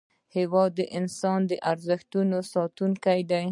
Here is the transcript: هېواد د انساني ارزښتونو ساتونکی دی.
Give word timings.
هېواد 0.35 0.71
د 0.79 0.81
انساني 0.97 1.55
ارزښتونو 1.71 2.37
ساتونکی 2.53 3.19
دی. 3.31 3.45